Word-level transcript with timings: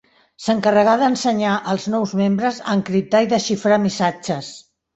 S'encarregà 0.45 0.95
d'ensenyar 1.01 1.51
als 1.75 1.85
nous 1.95 2.15
membres 2.23 2.59
a 2.65 2.67
encriptar 2.81 3.25
i 3.27 3.31
desxifrar 3.37 3.81
missatges. 3.87 4.53